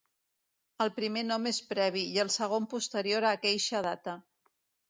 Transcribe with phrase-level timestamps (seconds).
[0.85, 4.21] El primer nom és previ i el segon posterior a aqueixa data.